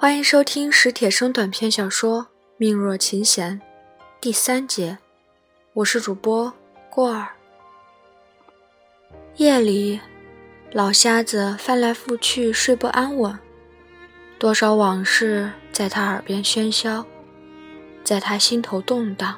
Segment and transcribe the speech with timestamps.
[0.00, 2.22] 欢迎收听史铁生短篇小说
[2.56, 3.60] 《命若琴弦》
[4.18, 4.96] 第三节，
[5.74, 6.50] 我是主播
[6.88, 7.28] 过儿。
[9.36, 10.00] 夜里，
[10.72, 13.38] 老瞎子翻来覆去睡不安稳，
[14.38, 17.04] 多少往事在他耳边喧嚣，
[18.02, 19.36] 在他心头动荡，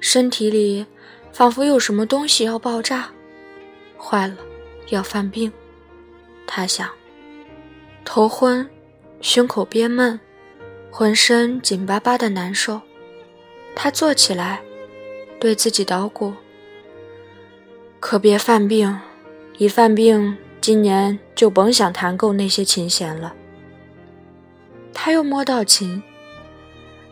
[0.00, 0.84] 身体里
[1.32, 3.08] 仿佛有什么东西要爆炸，
[3.96, 4.36] 坏了，
[4.88, 5.52] 要犯病。
[6.44, 6.90] 他想，
[8.04, 8.68] 头昏。
[9.24, 10.20] 胸口憋闷，
[10.90, 12.82] 浑身紧巴巴的难受。
[13.74, 14.60] 他坐起来，
[15.40, 16.34] 对自己捣鼓
[17.98, 19.00] ：“可别犯病，
[19.56, 23.34] 一犯病，今年就甭想弹够那些琴弦了。”
[24.92, 26.02] 他又摸到琴，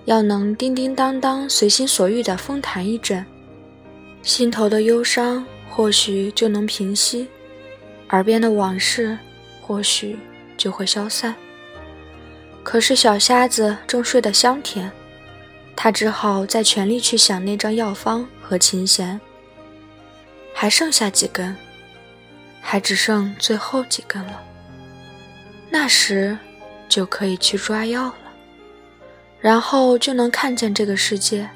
[0.04, 3.24] 要能叮叮当当、随心所欲地疯弹一阵，
[4.20, 7.26] 心头的忧伤或许就能平息，
[8.10, 9.18] 耳边的往事
[9.62, 10.18] 或许
[10.58, 11.34] 就会消散。
[12.62, 14.90] 可是小瞎子正睡得香甜，
[15.74, 19.20] 他只好再全力去想那张药方和琴弦。
[20.54, 21.56] 还剩下几根，
[22.60, 24.40] 还只剩最后几根了。
[25.70, 26.38] 那时
[26.88, 28.32] 就可以去抓药了，
[29.40, 31.48] 然后就能看见这个世界。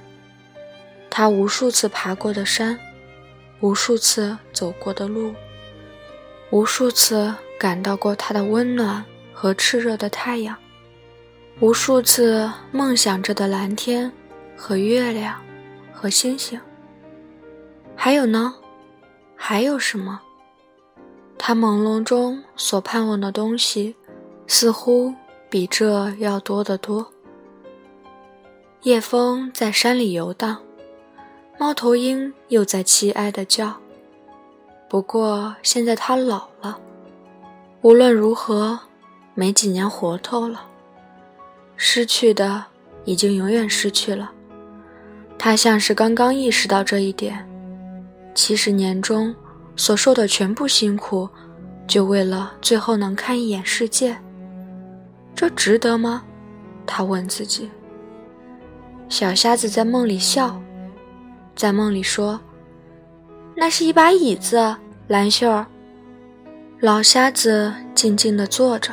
[1.09, 2.79] 他无数次爬过的山，
[3.61, 5.35] 无数次走过的路，
[6.51, 10.57] 无数次感到过它的温暖和炽热的太阳。
[11.59, 14.13] 无数次梦想着的蓝天
[14.55, 15.41] 和月亮
[15.91, 16.61] 和星星，
[17.95, 18.55] 还有呢？
[19.35, 20.21] 还有什么？
[21.39, 23.97] 他朦胧中所盼望的东西，
[24.47, 25.15] 似乎
[25.49, 27.11] 比这要多得多。
[28.83, 30.59] 夜风在山里游荡，
[31.59, 33.75] 猫头鹰又在凄哀的叫。
[34.91, 36.79] 不过现在他老了，
[37.81, 38.79] 无论如何，
[39.33, 40.67] 没几年活头了。
[41.77, 42.65] 失去的
[43.05, 44.31] 已经永远失去了，
[45.39, 47.47] 他像是刚刚意识到这一点。
[48.35, 49.35] 七十年中
[49.77, 51.29] 所受的全部辛苦，
[51.87, 54.17] 就为了最后能看一眼世界，
[55.35, 56.23] 这值得吗？
[56.87, 57.71] 他问自己。
[59.09, 60.61] 小瞎子在梦里笑，
[61.55, 62.41] 在梦里说
[63.57, 64.77] ：“那是一把椅子，
[65.09, 65.67] 蓝秀儿。”
[66.81, 68.93] 老瞎子静静地坐着。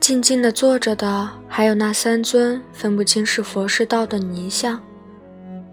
[0.00, 4.80] 静静的坐着的，还有那三尊分不清是佛是道的泥像。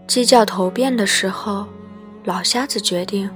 [0.05, 1.65] 鸡叫头遍的时候，
[2.25, 3.29] 老瞎子决定，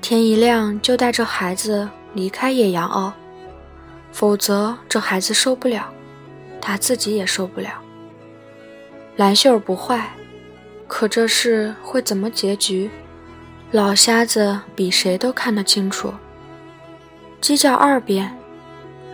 [0.00, 3.12] 天一亮就带着孩子离开野羊坳，
[4.10, 5.88] 否则这孩子受不了，
[6.60, 7.70] 他自己也受不了。
[9.14, 10.12] 蓝秀儿不坏，
[10.88, 12.90] 可这事会怎么结局，
[13.70, 16.12] 老瞎子比谁都看得清楚。
[17.40, 18.36] 鸡叫二遍。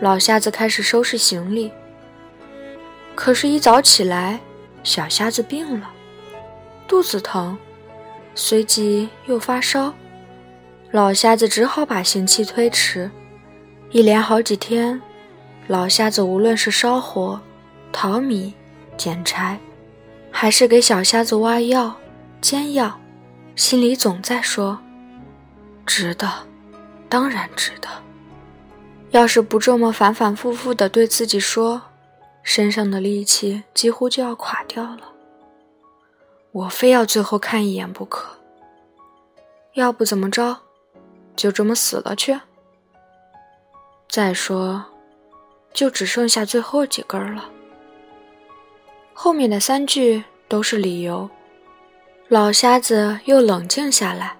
[0.01, 1.69] 老瞎子开始收拾行李，
[3.15, 4.39] 可是，一早起来，
[4.81, 5.89] 小瞎子病了，
[6.87, 7.57] 肚子疼，
[8.33, 9.93] 随即又发烧。
[10.91, 13.11] 老瞎子只好把刑期推迟，
[13.91, 14.99] 一连好几天，
[15.67, 17.39] 老瞎子无论是烧火、
[17.91, 18.53] 淘米、
[18.95, 19.59] 捡柴，
[20.31, 21.93] 还是给小瞎子挖药、
[22.39, 22.97] 煎药，
[23.57, 24.79] 心里总在说
[25.85, 26.31] ：“值得，
[27.09, 27.89] 当然值得。”
[29.11, 31.81] 要是不这么反反复复地对自己说，
[32.43, 35.01] 身上的力气几乎就要垮掉了。
[36.51, 38.29] 我非要最后看一眼不可。
[39.73, 40.57] 要不怎么着，
[41.35, 42.39] 就这么死了去。
[44.07, 44.83] 再说，
[45.73, 47.49] 就只剩下最后几根了。
[49.13, 51.29] 后面的三句都是理由。
[52.27, 54.37] 老瞎子又冷静下来，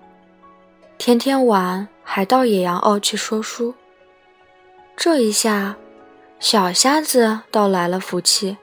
[1.00, 3.74] 天天晚还到野羊坳去说书。
[5.02, 5.78] 这一下，
[6.42, 8.58] 小瞎子倒来了福气。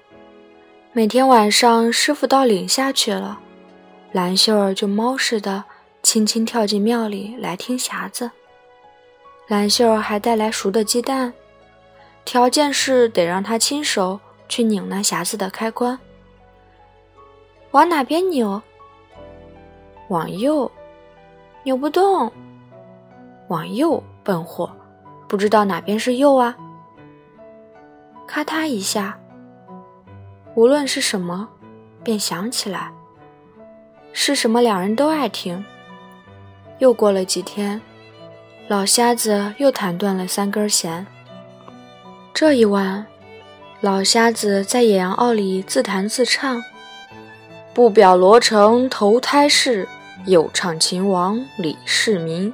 [0.92, 3.40] 每天晚上，师傅到岭下去了，
[4.12, 5.64] 蓝秀儿就猫似的
[6.02, 8.30] 轻轻跳进庙里来听匣子。
[9.48, 11.32] 蓝秀儿还带来熟的鸡蛋，
[12.26, 15.98] 条件是得让他亲手去拧那匣子的开关。
[17.70, 18.60] 往哪边扭？
[20.10, 20.70] 往右。
[21.62, 22.30] 扭不动。
[23.48, 24.70] 往右，笨货。
[25.28, 26.56] 不知道哪边是右啊？
[28.26, 29.18] 咔嗒一下，
[30.54, 31.48] 无论是什么，
[32.02, 32.90] 便想起来
[34.12, 35.64] 是什么，两人都爱听。
[36.78, 37.80] 又过了几天，
[38.68, 41.06] 老瞎子又弹断了三根弦。
[42.34, 43.06] 这一晚，
[43.80, 46.62] 老瞎子在野羊坳里自弹自唱
[47.72, 49.88] ：“不表罗成投胎事，
[50.26, 52.52] 又唱秦王李世民。”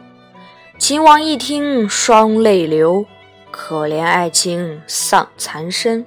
[0.83, 3.07] 秦王一听，双泪流。
[3.53, 6.05] 可怜爱卿丧残身，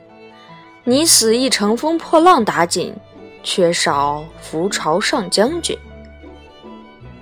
[0.83, 2.94] 你死亦乘风破浪打紧，
[3.42, 5.77] 缺少扶朝上将军。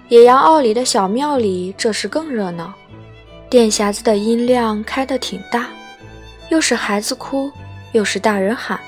[0.07, 2.73] 野羊坳里的小庙里这时更热闹，
[3.51, 5.69] 电匣子的音量开得挺大，
[6.49, 7.51] 又是孩子哭，
[7.91, 8.79] 又是大人喊，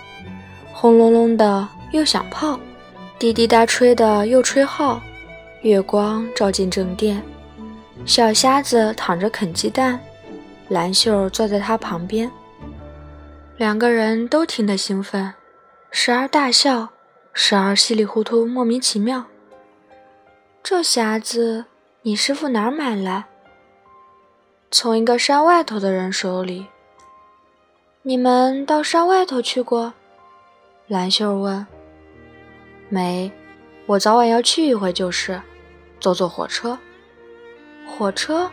[0.74, 2.60] 轰隆隆的又响炮，
[3.20, 5.00] 滴滴答吹的又吹号，
[5.62, 7.22] 月光照进正殿，
[8.06, 10.00] 小瞎子躺着啃鸡蛋。
[10.70, 12.32] 蓝秀坐在他旁边，
[13.58, 15.34] 两个人都听得兴奋，
[15.92, 16.90] 时而大笑，
[17.34, 19.26] 时而稀里糊涂莫名其妙。
[20.64, 21.66] 这匣子
[22.02, 23.26] 你师傅哪儿买来？
[24.72, 26.66] 从一个山外头的人手里。
[28.02, 29.94] 你们到山外头去过？
[30.88, 31.66] 蓝秀问。
[32.90, 33.32] 没，
[33.86, 35.40] 我早晚要去一回就是，
[36.00, 36.78] 坐坐火车。
[37.86, 38.50] 火车？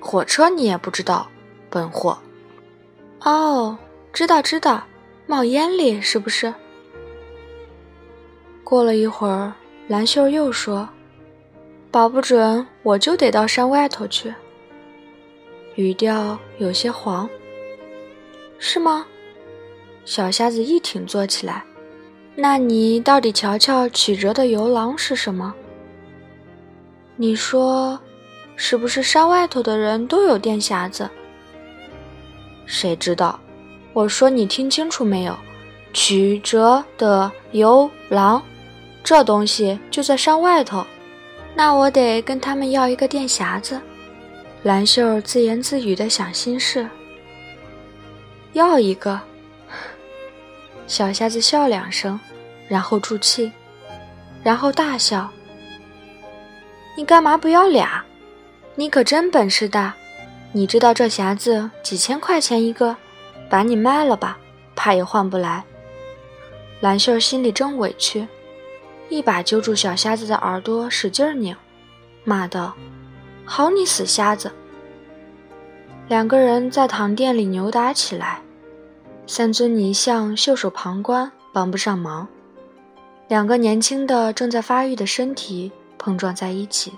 [0.00, 1.28] 火车你也不知道，
[1.70, 2.18] 笨货！
[3.20, 3.76] 哦，
[4.12, 4.84] 知道知道，
[5.26, 6.52] 冒烟哩，是不是？
[8.64, 9.52] 过了一会儿，
[9.88, 10.88] 蓝秀又说
[11.90, 14.34] ：“保不准我就得到山外头去。”
[15.76, 17.28] 语调有些黄。
[18.58, 19.06] 是吗？
[20.04, 21.62] 小瞎子一挺坐起来。
[22.34, 25.54] 那你到底瞧瞧曲折的游廊是什么？
[27.16, 27.98] 你说。
[28.58, 31.06] 是不是山外头的人都有电匣子？
[32.64, 33.38] 谁知道？
[33.92, 35.36] 我说你听清楚没有？
[35.92, 38.42] 曲折的游廊，
[39.04, 40.86] 这东西就在山外头。
[41.54, 43.78] 那我得跟他们要一个电匣子。
[44.62, 46.88] 蓝秀自言自语的想心事。
[48.54, 49.20] 要一个。
[50.86, 52.18] 小瞎子笑两声，
[52.68, 53.52] 然后住气，
[54.42, 55.30] 然后大笑。
[56.96, 58.02] 你干嘛不要俩？
[58.74, 59.94] 你可真本事大！
[60.52, 62.96] 你知道这匣子几千块钱一个，
[63.50, 64.38] 把你卖了吧，
[64.74, 65.62] 怕也换不来。
[66.80, 68.26] 蓝秀心里正委屈，
[69.10, 71.54] 一把揪住小瞎子的耳朵，使劲拧，
[72.24, 72.74] 骂道
[73.44, 74.50] ：“好你死瞎子！”
[76.08, 78.40] 两个人在堂店里扭打起来，
[79.26, 82.26] 三尊泥像袖手旁观，帮不上忙。
[83.28, 86.92] 两个年轻的、正在发育的身体碰撞在一起。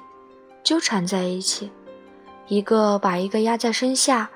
[0.65, 1.71] 纠缠在一起，
[2.49, 4.29] 一个把一个压在身下，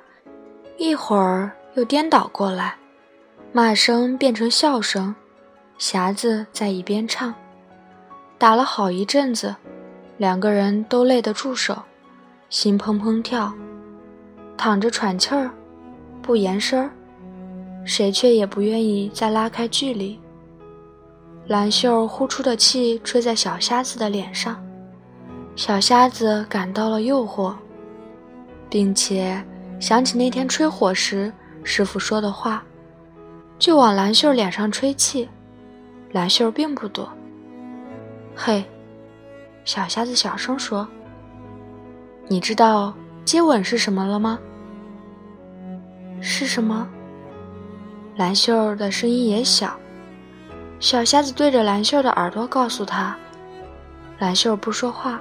[0.79, 2.77] 一会儿又颠倒过来，
[3.53, 5.15] 骂声变成笑声，
[5.79, 7.35] 匣子在一边唱，
[8.39, 9.55] 打了好一阵子，
[10.17, 11.83] 两个人都累得住手，
[12.49, 13.53] 心砰砰跳，
[14.57, 15.51] 躺着喘气儿，
[16.23, 16.91] 不言声儿，
[17.85, 20.19] 谁却也不愿意再拉开距离。
[21.49, 24.63] 蓝袖呼出的气吹在小瞎子的脸上。
[25.57, 27.55] 小瞎子感到了诱惑，
[28.71, 29.43] 并且
[29.79, 31.31] 想起那天吹火时
[31.63, 32.63] 师傅说的话，
[33.59, 35.29] 就往蓝秀脸上吹气。
[36.13, 37.11] 蓝秀并不躲。
[38.35, 38.65] 嘿，
[39.65, 40.87] 小瞎子小声说
[42.29, 44.39] ：“你知道接吻是什么了吗？”
[46.21, 46.89] 是什么？
[48.17, 49.77] 蓝秀的声音也小。
[50.83, 53.17] 小瞎子对着蓝秀的耳朵告诉他。
[54.19, 55.21] 蓝秀不说话。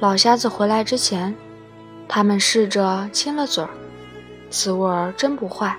[0.00, 1.34] 老瞎子回来之前，
[2.08, 3.68] 他们试着亲了嘴儿，
[4.48, 5.76] 滋味儿真不坏。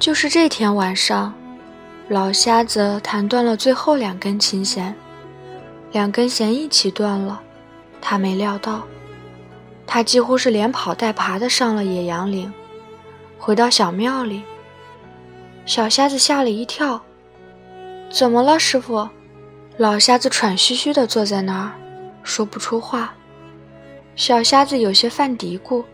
[0.00, 1.32] 就是这天晚上，
[2.08, 4.92] 老瞎子弹断了最后两根琴弦，
[5.92, 7.40] 两根弦一起断了，
[8.00, 8.82] 他没料到，
[9.86, 12.52] 他几乎是连跑带爬的上了野羊岭，
[13.38, 14.42] 回到小庙里。
[15.66, 17.00] 小瞎子吓了一跳，
[18.08, 19.08] 怎么了，师傅？
[19.76, 21.72] 老瞎子喘吁吁地坐在那儿。
[22.22, 23.14] 说不出话，
[24.16, 25.84] 小瞎子有些犯嘀咕：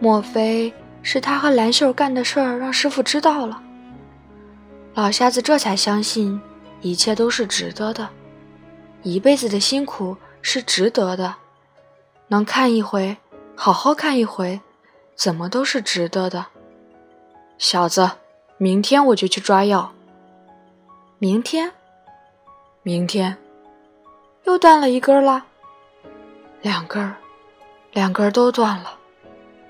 [0.00, 3.62] 莫非是他和蓝秀干的事儿让师傅知道了？
[4.94, 6.40] 老瞎子这才相信
[6.80, 8.08] 一切都是值得的，
[9.02, 11.34] 一辈子的辛苦是值得的，
[12.28, 13.16] 能看一回，
[13.54, 14.60] 好好看一回，
[15.14, 16.46] 怎么都是值得的。
[17.58, 18.10] 小子，
[18.58, 19.92] 明天我就去抓药。
[21.18, 21.72] 明天，
[22.82, 23.36] 明天。
[24.44, 25.44] 又断了一根了，
[26.62, 27.12] 两根，
[27.92, 28.96] 两根都断了。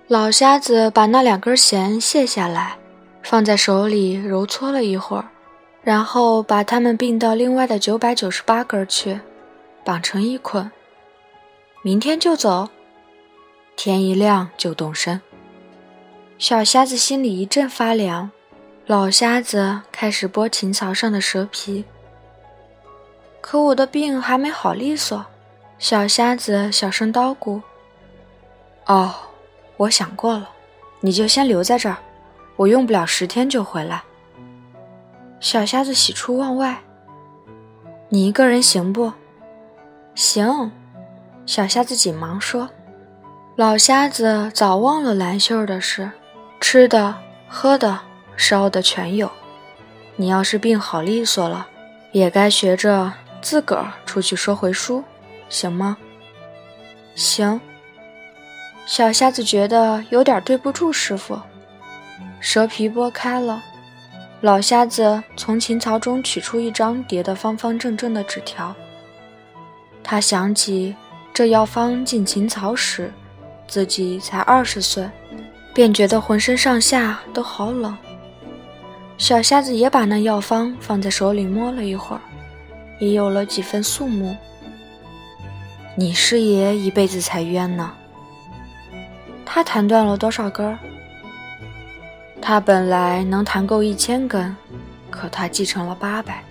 [0.07, 2.77] 老瞎子把那两根弦卸下来，
[3.23, 5.31] 放在手里揉搓了一会儿，
[5.83, 9.19] 然后把它们并到另外的九百九十八根去，
[9.83, 10.71] 绑成一捆。
[11.81, 12.69] 明天就走，
[13.77, 15.23] 天一亮就动身。
[16.39, 18.31] 小瞎子心里一阵发凉。
[18.89, 21.85] 老瞎子开始剥琴槽上的蛇皮。
[23.41, 25.27] 可我的病还没好利索，
[25.77, 27.61] 小瞎子小声叨咕
[28.87, 29.13] ：“哦，
[29.77, 30.49] 我想过了，
[31.01, 31.97] 你就先留在这儿，
[32.55, 34.05] 我用不了十天就回来。
[35.41, 36.81] 小瞎子喜出望外，
[38.09, 39.13] 你一个人行不？
[40.15, 40.71] 行。
[41.45, 42.71] 小瞎子紧忙说
[43.57, 46.09] ：“老瞎子早忘了蓝秀的事，
[46.61, 47.17] 吃的、
[47.49, 48.01] 喝的、
[48.37, 49.31] 烧的全有。
[50.17, 51.67] 你要是病好利索了，
[52.13, 55.03] 也该学着自个儿出去说回书，
[55.49, 55.97] 行吗？”
[57.15, 57.61] 行。
[58.87, 61.41] 小瞎子觉得有点对不住师傅，
[62.41, 63.63] 蛇皮剥开了，
[64.41, 68.75] 老瞎子从琴槽中取出一张叠得方方正正的纸条。
[70.03, 70.95] 他想起。
[71.35, 73.13] 这药方进琴槽时，
[73.69, 75.07] 自己才二十岁，
[75.75, 77.95] 便觉得浑身上下都好冷。
[79.19, 82.21] 小瞎子也把那药方放在手里摸了一会儿，
[83.01, 84.37] 也有了几分肃穆。
[85.97, 87.93] 你师爷一辈子才冤呢。
[89.45, 90.79] 他弹断了多少根？
[92.43, 94.55] 他本来能弹够一千根，
[95.11, 96.45] 可他继承了八百，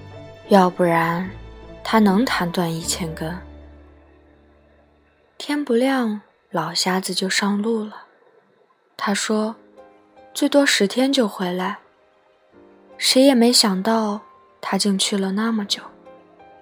[0.50, 1.30] 要不然
[1.84, 3.38] 他能弹断一千根？
[5.38, 8.06] 天不亮，老瞎子就上路了。
[8.98, 9.56] 他说
[10.34, 11.78] ：“最多十天就回来。”
[12.98, 14.22] 谁也没想到，
[14.62, 15.82] 他竟去了那么久。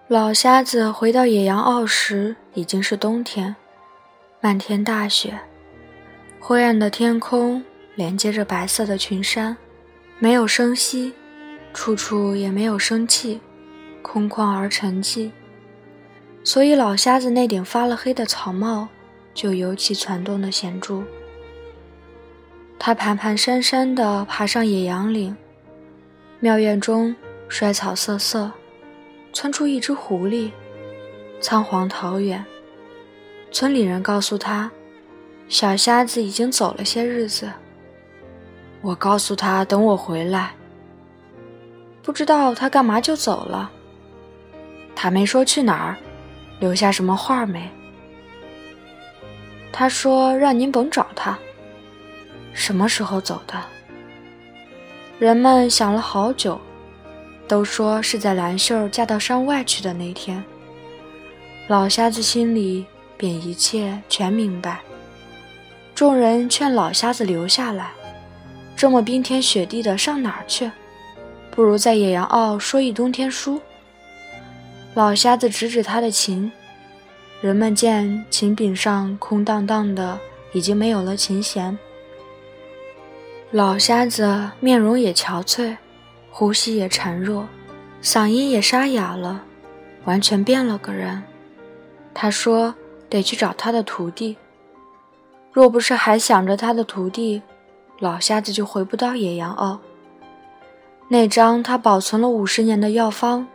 [0.07, 3.55] 老瞎子回到野羊坳时，已经是冬天，
[4.41, 5.39] 漫天大雪，
[6.39, 7.63] 灰暗的天空
[7.95, 9.55] 连接着白色的群山，
[10.19, 11.13] 没有声息，
[11.73, 13.39] 处处也没有生气，
[14.01, 15.31] 空旷而沉寂。
[16.43, 18.89] 所以老瞎子那顶发了黑的草帽
[19.33, 21.01] 就尤其攒动的显著。
[22.77, 25.35] 他蹒蹒跚跚地爬上野羊岭，
[26.43, 27.15] 庙院中
[27.47, 28.51] 衰草瑟瑟，
[29.31, 30.51] 窜出一只狐狸，
[31.39, 32.43] 仓皇逃远。
[33.49, 34.69] 村里人告诉他，
[35.47, 37.49] 小瞎子已经走了些日子。
[38.81, 40.51] 我告诉他等我回来。
[42.01, 43.71] 不知道他干嘛就走了。
[44.93, 45.95] 他没说去哪儿。
[46.59, 47.69] 留下什么话没？
[49.71, 51.39] 他说让您甭找他。
[52.51, 53.63] 什么时候走的？
[55.23, 56.59] 人们想了好久，
[57.47, 60.43] 都说是在兰秀嫁到山外去的那天。
[61.69, 64.81] 老瞎子心里便一切全明白。
[65.95, 67.91] 众人劝老瞎子留下来，
[68.75, 70.69] 这么冰天雪地的上哪儿去？
[71.51, 73.61] 不如在野羊坳说一冬天书。
[74.93, 76.51] 老瞎子指指他的琴，
[77.39, 80.19] 人们见琴柄上空荡荡的，
[80.51, 81.79] 已经没有了琴弦。
[83.55, 85.77] 老瞎子面容也憔悴，
[86.31, 87.47] 呼吸也孱弱，
[88.01, 89.43] 嗓音也沙哑了，
[90.05, 91.21] 完全变了个人。
[92.15, 92.73] 他说
[93.07, 94.35] ：“得去找他的徒弟。
[95.51, 97.43] 若不是还想着他的徒弟，
[97.99, 99.79] 老瞎子就回不到野羊坳。
[101.07, 103.47] 那张他保存了五十年的药方，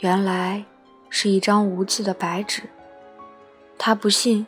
[0.00, 0.64] 原来……”
[1.10, 2.62] 是一张无字的白纸，
[3.78, 4.46] 他不信，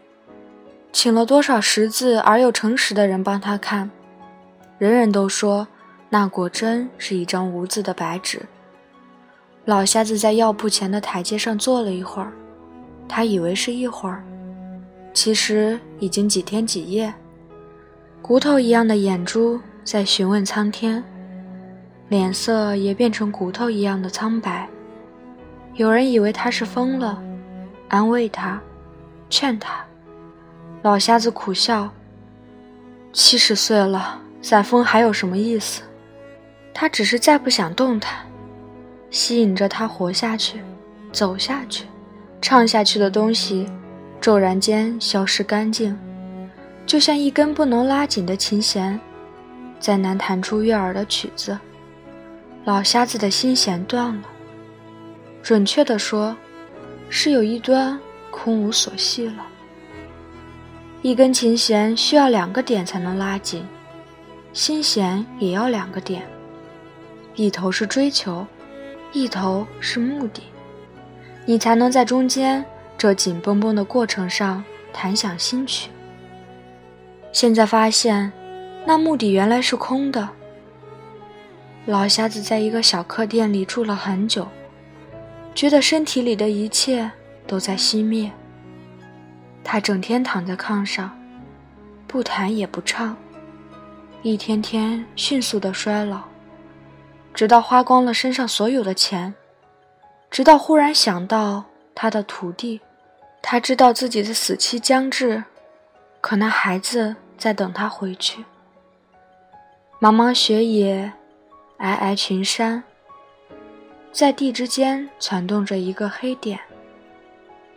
[0.90, 3.88] 请了多少识字而又诚实的人帮他看，
[4.78, 5.66] 人人都说
[6.10, 8.42] 那果真是一张无字的白纸。
[9.64, 12.32] 老瞎子在药铺前的台阶上坐了一会儿，
[13.08, 14.22] 他以为是一会儿，
[15.12, 17.12] 其实已经几天几夜。
[18.20, 21.02] 骨头一样的眼珠在询问苍天，
[22.08, 24.68] 脸色也变成骨头一样的苍白。
[25.74, 27.22] 有人以为他是疯了，
[27.88, 28.60] 安慰他，
[29.30, 29.84] 劝他。
[30.82, 31.90] 老瞎子苦笑
[33.12, 35.82] ：“七十岁了，散风还有什么意思？
[36.72, 38.24] 他只是再不想动弹，
[39.10, 40.60] 吸引着他活下去，
[41.10, 41.84] 走下去，
[42.40, 43.68] 唱下去的东西，
[44.20, 45.98] 骤然间消失干净，
[46.86, 48.96] 就像一根不能拉紧的琴弦，
[49.80, 51.58] 再难弹出悦耳的曲子。
[52.64, 54.22] 老瞎子的心弦断了。”
[55.42, 56.36] 准确地说，
[57.10, 57.98] 是有一端
[58.30, 59.44] 空无所系了。
[61.02, 63.66] 一根琴弦需要两个点才能拉紧，
[64.56, 66.26] 心弦也要两个点，
[67.34, 68.46] 一头是追求，
[69.12, 70.44] 一头是目的，
[71.44, 72.64] 你才能在中间
[72.96, 75.90] 这紧绷绷的过程上弹响新曲。
[77.32, 78.32] 现在发现，
[78.86, 80.26] 那目的原来是空的。
[81.84, 84.48] 老瞎子在一个小客店里住了很久。
[85.54, 87.10] 觉得身体里的一切
[87.46, 88.32] 都在熄灭。
[89.62, 91.10] 他整天躺在炕上，
[92.06, 93.14] 不弹也不唱，
[94.28, 96.22] 一天天迅速的衰老，
[97.32, 99.32] 直到花光了身上所有的钱，
[100.32, 101.62] 直到忽然想到
[101.94, 102.80] 他的徒弟，
[103.40, 105.44] 他知道自己的死期将至，
[106.20, 108.44] 可那孩子在等他回去。
[110.00, 111.12] 茫茫雪野，
[111.78, 112.82] 皑皑群山，
[114.10, 116.58] 在地之间攒动着一个黑点。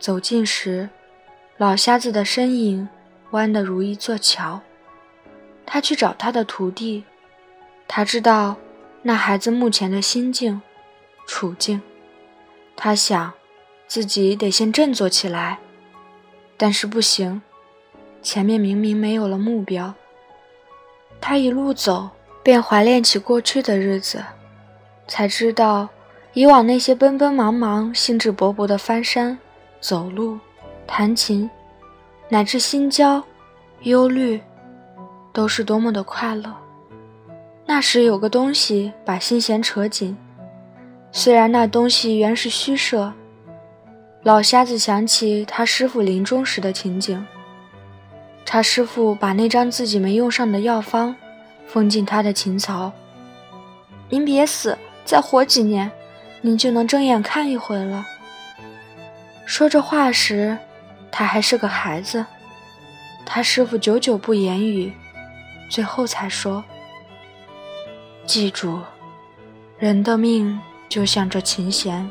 [0.00, 0.90] 走近时，
[1.58, 2.88] 老瞎子的身影
[3.30, 4.60] 弯得如一座桥。
[5.72, 7.04] 他去找他的徒弟，
[7.86, 8.56] 他知道
[9.02, 10.60] 那孩子目前的心境、
[11.28, 11.80] 处境。
[12.76, 13.32] 他想，
[13.86, 15.60] 自己得先振作起来，
[16.56, 17.40] 但是不行，
[18.20, 19.94] 前面明明没有了目标。
[21.20, 22.10] 他一路走，
[22.42, 24.24] 便怀念起过去的日子，
[25.06, 25.88] 才知道
[26.32, 29.38] 以往那些奔奔忙忙、兴致勃勃的翻山、
[29.80, 30.36] 走路、
[30.84, 31.48] 弹琴，
[32.28, 33.22] 乃至心焦、
[33.82, 34.40] 忧虑，
[35.40, 36.54] 都是多么的快乐。
[37.64, 40.14] 那时有个东西把心弦扯紧，
[41.12, 43.10] 虽然那东西原是虚设。
[44.22, 47.26] 老瞎子想起他师傅临终时的情景。
[48.44, 51.16] 他师傅把那张自己没用上的药方
[51.66, 52.92] 封进他的琴槽。
[54.10, 55.90] 您别死，再活几年，
[56.42, 58.06] 您就能睁眼看一回了。
[59.46, 60.58] 说这话时，
[61.10, 62.26] 他还是个孩子。
[63.24, 64.92] 他师傅久久不言语，
[65.70, 66.64] 最后才说
[68.26, 68.80] ：“记住，
[69.78, 72.10] 人的命就像这琴弦，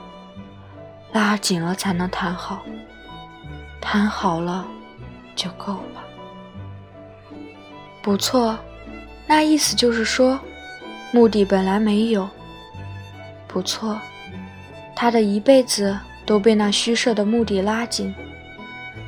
[1.12, 2.62] 拉紧了才能弹好，
[3.82, 4.66] 弹好了
[5.36, 6.02] 就够了。”
[8.02, 8.58] 不错，
[9.28, 10.40] 那意思就是说，
[11.12, 12.28] 目的本来没有。
[13.46, 14.00] 不错，
[14.96, 18.16] 他的一辈子都被那虚设的目的拉紧，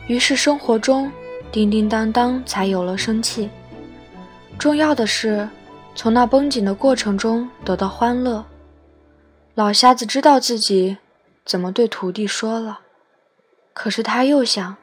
[0.08, 1.10] 于是生活中
[1.53, 3.50] 叮叮当当才有了生气。
[4.61, 5.49] 重要的是，
[5.95, 8.45] 从那绷紧的过程中得到欢乐。
[9.55, 10.99] 老瞎子知道自己
[11.43, 12.81] 怎么对徒弟说了，
[13.73, 14.77] 可是他又想，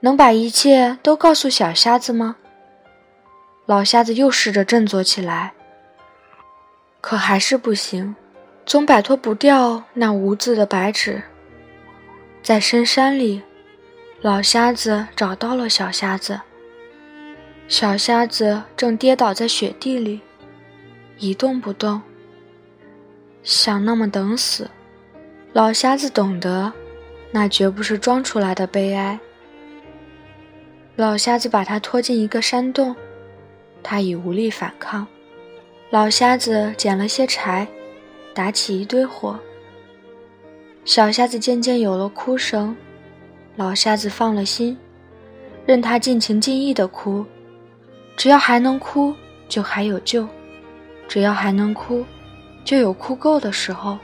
[0.00, 2.36] 能把一切都告诉小瞎子吗？
[3.66, 5.52] 老瞎子又试着振作起来，
[7.02, 8.16] 可还是不行，
[8.64, 11.22] 总摆脱不掉那无字的白纸。
[12.42, 13.42] 在深山里，
[14.22, 16.40] 老瞎子找到了小瞎子。
[17.68, 20.20] 小瞎子正跌倒在雪地里，
[21.18, 22.00] 一动不动，
[23.42, 24.70] 想那么等死。
[25.52, 26.72] 老瞎子懂得，
[27.32, 29.18] 那绝不是装出来的悲哀。
[30.94, 32.94] 老瞎子把他拖进一个山洞。
[33.82, 35.06] 他已无力反抗，
[35.90, 37.66] 老瞎子捡了些柴，
[38.34, 39.38] 打起一堆火。
[40.84, 42.76] 小瞎子渐渐有了哭声，
[43.56, 44.76] 老瞎子放了心，
[45.66, 47.24] 任他尽情尽意的哭，
[48.16, 49.14] 只要还能哭，
[49.48, 50.26] 就还有救；
[51.06, 52.04] 只要还能哭，
[52.64, 53.98] 就有哭够的时候。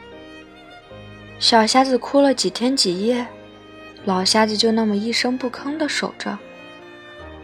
[1.39, 3.27] 小瞎子哭了几天几夜，
[4.05, 6.39] 老瞎子就那么一声不吭地守着。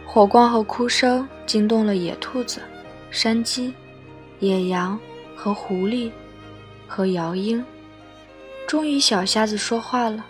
[0.05, 2.61] 火光和哭声惊动了野兔子、
[3.11, 3.73] 山鸡、
[4.39, 4.97] 野羊
[5.35, 6.11] 和狐狸，
[6.87, 7.63] 和摇鹰。
[8.67, 10.23] 终于，小瞎子说话了：“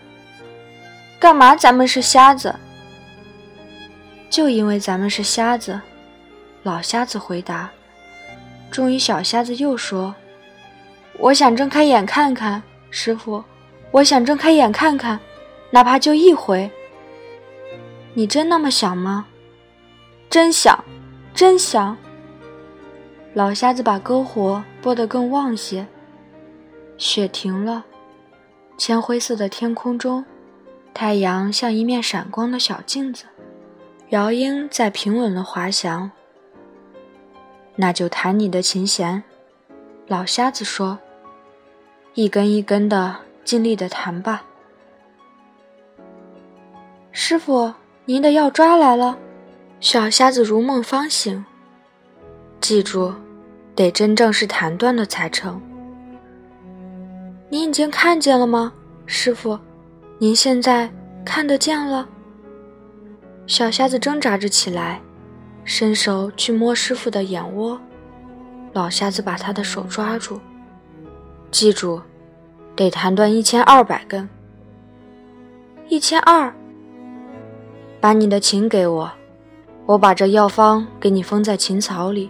[1.20, 1.56] 干嘛？
[1.56, 2.56] 咱们是瞎子？
[4.30, 5.80] 就因为咱们是瞎子。”
[6.64, 7.70] 老瞎子回答。
[8.70, 10.14] 终于，小瞎子又说
[11.18, 13.44] ：“我想睁开眼看看，师傅，
[13.92, 15.20] 我想睁开眼看看，
[15.72, 16.70] 哪怕就一回。
[18.14, 19.26] 你真那么想吗？”
[20.30, 20.84] 真想，
[21.34, 21.98] 真想。
[23.34, 25.88] 老瞎子把篝火拨得更旺些。
[26.98, 27.86] 雪停了，
[28.78, 30.24] 浅灰色的天空中，
[30.94, 33.26] 太阳像一面闪光的小镜子。
[34.10, 36.12] 摇鹰在平稳的滑翔。
[37.82, 39.24] 那就弹你的琴弦，
[40.06, 41.00] 老瞎子说
[42.14, 43.16] ：“一根一根的，
[43.46, 44.44] 尽力的弹吧。”
[47.14, 49.18] 师傅，您的药抓来了。
[49.80, 51.46] 小瞎子如梦方醒，
[52.60, 53.14] 记住，
[53.74, 55.62] 得真正是弹断了才成。
[57.48, 58.74] 您已经看见了吗，
[59.06, 59.58] 师傅？
[60.18, 60.92] 您现在
[61.24, 62.06] 看得见了？
[63.48, 65.02] 小瞎子挣扎着起来，
[65.64, 67.80] 伸手去摸师傅的眼窝。
[68.74, 70.40] 老瞎子把他的手抓住，
[71.52, 72.02] 记住，
[72.76, 74.30] 得弹断一千二百根。
[75.88, 76.54] 一千二，
[78.00, 79.12] 把你的琴给我。
[79.86, 82.30] 我把这药方给你封在琴槽里。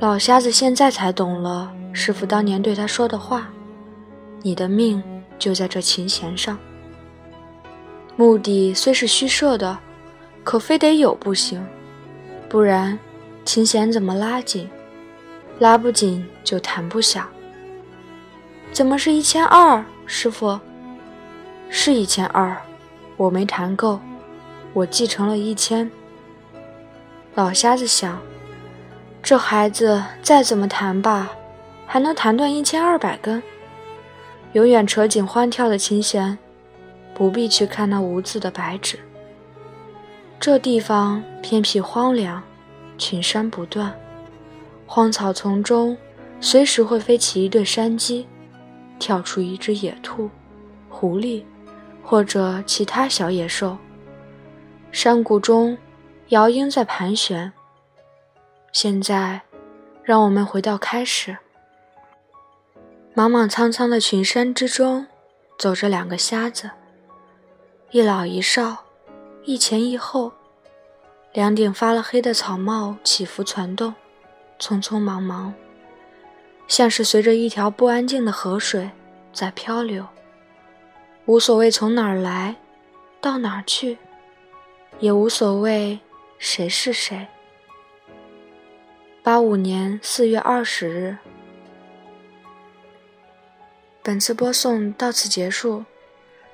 [0.00, 3.48] 老瞎子现在才懂了师傅当年对他说的话
[4.42, 5.00] ：“你的命
[5.38, 6.58] 就在这琴弦上。
[8.16, 9.78] 目的虽是虚设的，
[10.50, 11.64] 可非得有不行，
[12.48, 12.98] 不然
[13.44, 14.68] 琴弦怎么拉紧？
[15.60, 17.24] 拉不紧就弹不响。
[18.72, 19.84] 怎么是一千二？
[20.06, 20.58] 师傅，
[21.68, 22.56] 是一千二，
[23.16, 24.00] 我没弹够，
[24.72, 25.88] 我继承了一千。”
[27.36, 28.20] 老瞎子想：
[29.22, 31.30] 这孩子再怎么弹吧，
[31.86, 33.40] 还能弹断一千二百根，
[34.54, 36.36] 永远扯紧欢跳的琴弦，
[37.14, 38.98] 不必去看那无字的白纸。
[40.40, 42.42] 这地方偏僻荒凉，
[42.96, 43.94] 群山不断，
[44.86, 45.94] 荒草丛中
[46.40, 48.26] 随时会飞起一对山鸡，
[48.98, 50.30] 跳出一只野兔、
[50.88, 51.44] 狐狸，
[52.02, 53.76] 或者其他小野兽。
[54.90, 55.76] 山谷中。
[56.30, 57.52] 摇鹰在盘旋。
[58.72, 59.40] 现在，
[60.04, 61.36] 让我们回到开始。
[63.14, 65.08] 莽莽苍苍的群山之中，
[65.58, 66.70] 走着两个瞎子，
[67.90, 68.84] 一老一少，
[69.44, 70.32] 一前一后。
[71.32, 73.94] 两顶发了黑的草帽起伏攒动，
[74.58, 75.54] 匆匆忙忙，
[76.66, 78.90] 像是随着一条不安静的河水
[79.32, 80.04] 在漂流。
[81.26, 82.56] 无所谓从哪儿来，
[83.20, 83.96] 到哪儿去，
[84.98, 86.00] 也无所谓。
[86.38, 87.28] 谁是谁？
[89.22, 91.16] 八五年四月二十日。
[94.02, 95.84] 本次播送到此结束，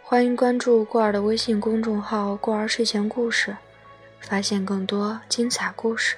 [0.08, 3.56] 欢迎关注过儿的微信公众号“过儿睡前故事”，
[4.22, 6.14] 发现更多精彩故事。